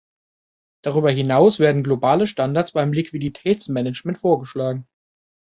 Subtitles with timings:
[0.81, 4.87] Darüber hinaus werden globale Standards beim Liquiditätsmanagement vorgeschlagen.